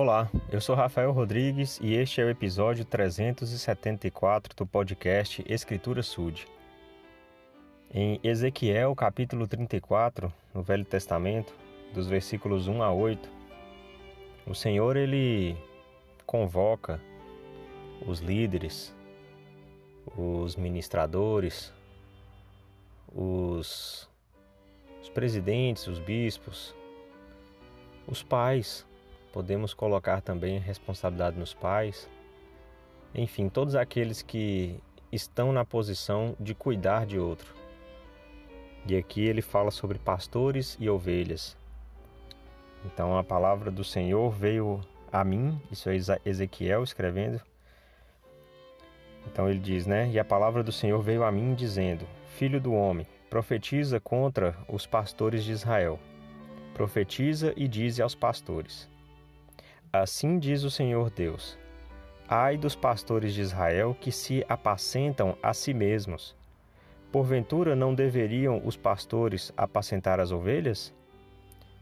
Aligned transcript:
Olá, 0.00 0.30
eu 0.48 0.60
sou 0.60 0.76
Rafael 0.76 1.10
Rodrigues 1.10 1.80
e 1.82 1.92
este 1.92 2.20
é 2.20 2.24
o 2.24 2.30
episódio 2.30 2.84
374 2.84 4.54
do 4.54 4.64
podcast 4.64 5.44
Escritura 5.44 6.04
Sud. 6.04 6.46
Em 7.92 8.20
Ezequiel, 8.22 8.94
capítulo 8.94 9.48
34, 9.48 10.32
no 10.54 10.62
Velho 10.62 10.84
Testamento, 10.84 11.52
dos 11.92 12.06
versículos 12.06 12.68
1 12.68 12.80
a 12.80 12.92
8, 12.92 13.28
o 14.46 14.54
Senhor 14.54 14.96
ele 14.96 15.56
convoca 16.24 17.00
os 18.06 18.20
líderes, 18.20 18.94
os 20.16 20.54
ministradores, 20.54 21.72
os, 23.12 24.08
os 25.02 25.08
presidentes, 25.08 25.88
os 25.88 25.98
bispos, 25.98 26.72
os 28.06 28.22
pais 28.22 28.86
Podemos 29.32 29.74
colocar 29.74 30.20
também 30.20 30.58
responsabilidade 30.58 31.38
nos 31.38 31.54
pais. 31.54 32.08
Enfim, 33.14 33.48
todos 33.48 33.74
aqueles 33.74 34.22
que 34.22 34.80
estão 35.10 35.52
na 35.52 35.64
posição 35.64 36.36
de 36.38 36.54
cuidar 36.54 37.06
de 37.06 37.18
outro. 37.18 37.54
E 38.86 38.96
aqui 38.96 39.22
ele 39.22 39.42
fala 39.42 39.70
sobre 39.70 39.98
pastores 39.98 40.76
e 40.80 40.88
ovelhas. 40.88 41.56
Então 42.84 43.18
a 43.18 43.24
palavra 43.24 43.70
do 43.70 43.84
Senhor 43.84 44.30
veio 44.30 44.80
a 45.12 45.24
mim, 45.24 45.60
isso 45.70 45.90
é 45.90 45.96
Ezequiel 46.24 46.82
escrevendo. 46.82 47.40
Então 49.26 49.48
ele 49.48 49.58
diz, 49.58 49.86
né? 49.86 50.08
E 50.10 50.18
a 50.18 50.24
palavra 50.24 50.62
do 50.62 50.72
Senhor 50.72 51.02
veio 51.02 51.22
a 51.22 51.30
mim 51.30 51.54
dizendo: 51.54 52.06
Filho 52.36 52.60
do 52.60 52.72
homem, 52.72 53.06
profetiza 53.28 54.00
contra 54.00 54.56
os 54.68 54.86
pastores 54.86 55.44
de 55.44 55.52
Israel. 55.52 55.98
Profetiza 56.72 57.52
e 57.56 57.68
dize 57.68 58.00
aos 58.00 58.14
pastores: 58.14 58.88
Assim 59.92 60.38
diz 60.38 60.64
o 60.64 60.70
Senhor 60.70 61.08
Deus: 61.08 61.58
Ai 62.28 62.58
dos 62.58 62.76
pastores 62.76 63.32
de 63.32 63.40
Israel 63.40 63.96
que 63.98 64.12
se 64.12 64.44
apacentam 64.46 65.34
a 65.42 65.54
si 65.54 65.72
mesmos. 65.72 66.36
Porventura 67.10 67.74
não 67.74 67.94
deveriam 67.94 68.60
os 68.66 68.76
pastores 68.76 69.50
apacentar 69.56 70.20
as 70.20 70.30
ovelhas? 70.30 70.92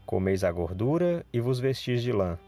Comeis 0.05 0.45
a 0.45 0.51
gordura 0.53 1.25
e 1.33 1.41
vos 1.41 1.59
vestis 1.59 2.01
de 2.01 2.13
lã. 2.13 2.39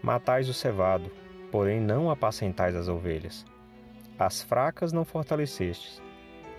Matais 0.00 0.48
o 0.48 0.54
cevado, 0.54 1.10
porém 1.50 1.80
não 1.80 2.08
apacentais 2.08 2.76
as 2.76 2.86
ovelhas. 2.86 3.44
As 4.16 4.40
fracas 4.40 4.92
não 4.92 5.04
fortalecestes, 5.04 6.00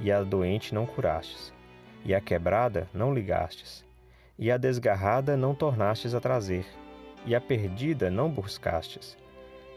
e 0.01 0.11
a 0.11 0.21
doente 0.21 0.75
não 0.75 0.85
curastes, 0.85 1.53
e 2.03 2.13
a 2.13 2.19
quebrada 2.19 2.89
não 2.93 3.13
ligastes, 3.13 3.85
e 4.37 4.51
a 4.51 4.57
desgarrada 4.57 5.37
não 5.37 5.55
tornastes 5.55 6.13
a 6.13 6.19
trazer 6.19 6.65
e 7.25 7.35
a 7.35 7.41
perdida 7.41 8.09
não 8.09 8.29
buscastes. 8.29 9.17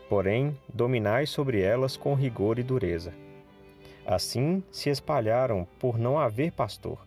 Porém, 0.09 0.57
dominai 0.73 1.27
sobre 1.27 1.61
elas 1.61 1.97
com 1.97 2.15
rigor 2.15 2.59
e 2.59 2.63
dureza. 2.63 3.13
Assim 4.07 4.63
se 4.71 4.89
espalharam 4.89 5.67
por 5.79 5.99
não 5.99 6.19
haver 6.19 6.53
pastor, 6.53 6.99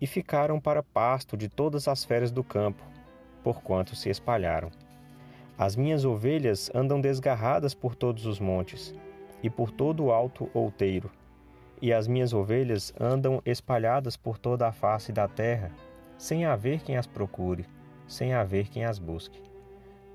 e 0.00 0.06
ficaram 0.06 0.58
para 0.58 0.82
pasto 0.82 1.36
de 1.36 1.48
todas 1.48 1.86
as 1.86 2.04
feras 2.04 2.32
do 2.32 2.42
campo, 2.42 2.82
porquanto 3.44 3.94
se 3.94 4.10
espalharam. 4.10 4.70
As 5.56 5.76
minhas 5.76 6.04
ovelhas 6.04 6.68
andam 6.74 7.00
desgarradas 7.00 7.74
por 7.74 7.94
todos 7.94 8.26
os 8.26 8.40
montes, 8.40 8.92
e 9.42 9.48
por 9.48 9.70
todo 9.70 10.04
o 10.04 10.12
alto 10.12 10.50
outeiro, 10.52 11.10
e 11.80 11.92
as 11.92 12.08
minhas 12.08 12.32
ovelhas 12.32 12.92
andam 12.98 13.40
espalhadas 13.44 14.16
por 14.16 14.38
toda 14.38 14.66
a 14.66 14.72
face 14.72 15.12
da 15.12 15.28
terra, 15.28 15.70
sem 16.18 16.44
haver 16.44 16.80
quem 16.80 16.96
as 16.96 17.06
procure, 17.06 17.64
sem 18.08 18.34
haver 18.34 18.68
quem 18.68 18.84
as 18.84 18.98
busque. 18.98 19.51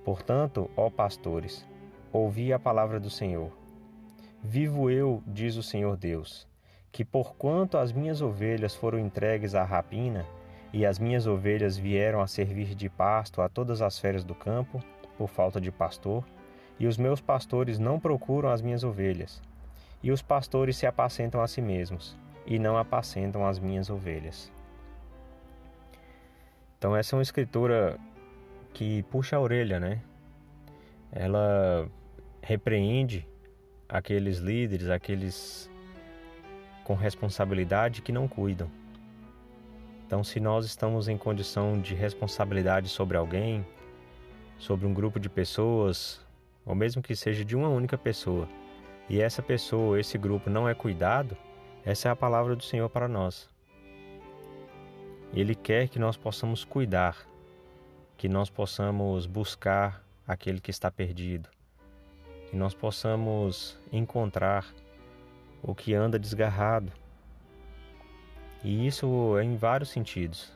Portanto, 0.08 0.72
ó 0.78 0.90
pastores, 0.90 1.68
ouvi 2.14 2.54
a 2.54 2.58
palavra 2.58 2.98
do 2.98 3.10
Senhor. 3.10 3.52
Vivo 4.42 4.90
eu, 4.90 5.22
diz 5.28 5.58
o 5.58 5.62
Senhor 5.62 5.98
Deus, 5.98 6.48
que 6.94 7.04
porquanto 7.04 7.78
as 7.78 7.92
minhas 7.92 8.22
ovelhas 8.22 8.74
foram 8.74 8.98
entregues 8.98 9.54
à 9.54 9.66
rapina, 9.66 10.26
e 10.72 10.86
as 10.86 10.98
minhas 10.98 11.28
ovelhas 11.28 11.76
vieram 11.76 12.22
a 12.22 12.28
servir 12.28 12.74
de 12.74 12.88
pasto 12.90 13.42
a 13.42 13.50
todas 13.50 13.82
as 13.82 14.00
feras 14.00 14.24
do 14.24 14.34
campo, 14.34 14.82
por 15.18 15.28
falta 15.28 15.60
de 15.60 15.74
pastor, 15.74 16.24
e 16.80 16.88
os 16.88 16.98
meus 16.98 17.20
pastores 17.20 17.78
não 17.78 18.00
procuram 18.00 18.50
as 18.50 18.62
minhas 18.62 18.86
ovelhas, 18.86 19.42
e 20.02 20.10
os 20.10 20.22
pastores 20.22 20.78
se 20.78 20.88
apacentam 20.88 21.42
a 21.42 21.48
si 21.50 21.62
mesmos, 21.62 22.18
e 22.46 22.58
não 22.58 22.78
apacentam 22.78 23.46
as 23.46 23.60
minhas 23.60 23.90
ovelhas. 23.90 24.50
Então, 26.78 26.96
essa 26.96 27.14
é 27.14 27.18
uma 27.18 27.24
escritura 27.24 28.00
que 28.78 29.02
puxa 29.04 29.36
a 29.36 29.40
orelha, 29.40 29.80
né? 29.80 30.00
Ela 31.12 31.90
repreende 32.44 33.28
aqueles 33.90 34.38
líderes, 34.38 34.88
aqueles 34.88 35.68
com 36.84 36.94
responsabilidade 36.94 38.04
que 38.04 38.12
não 38.12 38.28
cuidam. 38.28 38.70
Então, 40.06 40.24
se 40.24 40.40
nós 40.40 40.64
estamos 40.64 41.08
em 41.08 41.18
condição 41.18 41.82
de 41.82 41.96
responsabilidade 41.96 42.88
sobre 42.88 43.18
alguém, 43.18 43.66
sobre 44.60 44.86
um 44.86 44.94
grupo 44.94 45.20
de 45.20 45.28
pessoas, 45.28 46.24
ou 46.64 46.76
mesmo 46.76 47.02
que 47.02 47.16
seja 47.16 47.44
de 47.44 47.56
uma 47.56 47.70
única 47.70 47.98
pessoa, 47.98 48.48
e 49.10 49.20
essa 49.20 49.42
pessoa, 49.42 50.00
esse 50.00 50.20
grupo 50.20 50.52
não 50.52 50.70
é 50.70 50.76
cuidado, 50.76 51.36
essa 51.84 52.10
é 52.10 52.12
a 52.12 52.16
palavra 52.16 52.56
do 52.56 52.64
Senhor 52.64 52.90
para 52.90 53.08
nós. 53.08 53.50
Ele 55.34 55.56
quer 55.56 55.90
que 55.90 55.98
nós 55.98 56.16
possamos 56.16 56.64
cuidar 56.64 57.28
que 58.18 58.28
nós 58.28 58.50
possamos 58.50 59.28
buscar 59.28 60.04
aquele 60.28 60.60
que 60.60 60.72
está 60.72 60.90
perdido, 60.90 61.48
que 62.50 62.56
nós 62.56 62.74
possamos 62.74 63.78
encontrar 63.92 64.66
o 65.62 65.76
que 65.76 65.94
anda 65.94 66.18
desgarrado. 66.18 66.92
E 68.64 68.88
isso 68.88 69.38
é 69.38 69.44
em 69.44 69.56
vários 69.56 69.90
sentidos. 69.90 70.52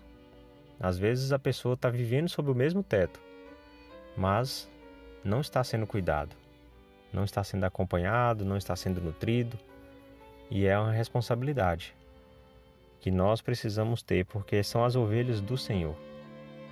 Às 0.79 0.97
vezes 0.97 1.31
a 1.31 1.37
pessoa 1.37 1.75
está 1.75 1.89
vivendo 1.89 2.27
sob 2.27 2.49
o 2.49 2.55
mesmo 2.55 2.81
teto, 2.81 3.19
mas 4.17 4.67
não 5.23 5.39
está 5.39 5.63
sendo 5.63 5.85
cuidado, 5.85 6.35
não 7.13 7.23
está 7.23 7.43
sendo 7.43 7.63
acompanhado, 7.65 8.43
não 8.43 8.57
está 8.57 8.75
sendo 8.75 8.99
nutrido, 8.99 9.57
e 10.49 10.65
é 10.65 10.77
uma 10.77 10.91
responsabilidade 10.91 11.95
que 12.99 13.11
nós 13.11 13.41
precisamos 13.41 14.01
ter, 14.01 14.25
porque 14.25 14.63
são 14.63 14.83
as 14.83 14.95
ovelhas 14.95 15.39
do 15.39 15.57
Senhor. 15.57 15.95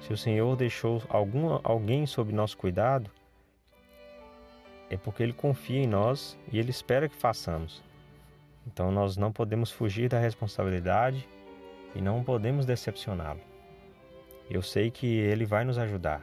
Se 0.01 0.13
o 0.13 0.17
Senhor 0.17 0.55
deixou 0.55 1.01
algum, 1.09 1.59
alguém 1.63 2.05
sob 2.05 2.31
nosso 2.33 2.57
cuidado, 2.57 3.09
é 4.89 4.97
porque 4.97 5.21
Ele 5.21 5.33
confia 5.33 5.79
em 5.79 5.87
nós 5.87 6.37
e 6.51 6.57
Ele 6.57 6.71
espera 6.71 7.07
que 7.07 7.15
façamos. 7.15 7.83
Então 8.65 8.91
nós 8.91 9.17
não 9.17 9.31
podemos 9.31 9.71
fugir 9.71 10.09
da 10.09 10.19
responsabilidade 10.19 11.27
e 11.95 12.01
não 12.01 12.23
podemos 12.23 12.65
decepcioná-lo. 12.65 13.41
Eu 14.49 14.61
sei 14.61 14.89
que 14.89 15.05
Ele 15.05 15.45
vai 15.45 15.63
nos 15.63 15.77
ajudar, 15.77 16.21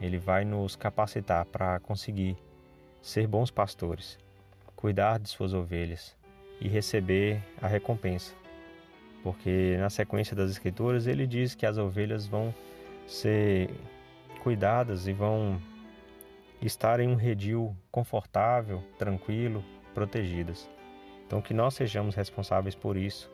Ele 0.00 0.18
vai 0.18 0.44
nos 0.44 0.76
capacitar 0.76 1.44
para 1.46 1.80
conseguir 1.80 2.36
ser 3.00 3.26
bons 3.26 3.50
pastores, 3.50 4.18
cuidar 4.74 5.18
de 5.18 5.28
suas 5.28 5.54
ovelhas 5.54 6.16
e 6.60 6.68
receber 6.68 7.42
a 7.60 7.66
recompensa. 7.66 8.34
Porque 9.22 9.76
na 9.78 9.90
sequência 9.90 10.36
das 10.36 10.50
Escrituras 10.50 11.06
ele 11.06 11.26
diz 11.26 11.54
que 11.54 11.66
as 11.66 11.78
ovelhas 11.78 12.26
vão 12.26 12.54
ser 13.06 13.70
cuidadas 14.42 15.06
e 15.06 15.12
vão 15.12 15.60
estar 16.60 17.00
em 17.00 17.08
um 17.08 17.14
redil 17.14 17.76
confortável, 17.90 18.82
tranquilo, 18.98 19.64
protegidas. 19.94 20.68
Então, 21.26 21.40
que 21.40 21.54
nós 21.54 21.74
sejamos 21.74 22.14
responsáveis 22.14 22.74
por 22.74 22.96
isso, 22.96 23.30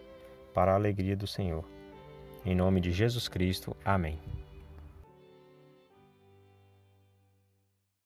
para 0.55 0.73
a 0.73 0.75
alegria 0.75 1.17
do 1.17 1.27
Senhor. 1.27 1.65
Em 2.45 2.55
nome 2.55 2.81
de 2.81 2.91
Jesus 2.91 3.29
Cristo, 3.29 3.77
amém. 3.85 4.19